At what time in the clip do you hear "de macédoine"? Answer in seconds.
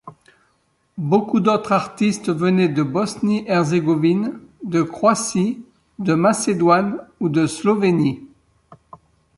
5.99-6.97